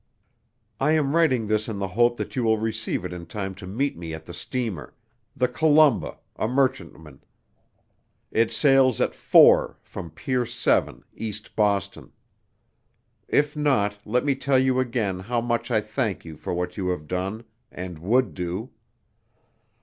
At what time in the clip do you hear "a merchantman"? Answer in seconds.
6.35-7.21